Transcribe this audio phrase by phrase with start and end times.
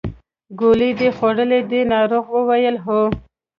[0.59, 3.01] ګولۍ دې خوړلې دي ناروغ وویل هو.